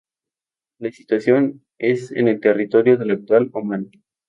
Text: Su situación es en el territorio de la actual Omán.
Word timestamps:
Su 0.79 0.89
situación 0.89 1.63
es 1.77 2.11
en 2.11 2.27
el 2.27 2.39
territorio 2.39 2.97
de 2.97 3.05
la 3.05 3.13
actual 3.13 3.51
Omán. 3.53 3.91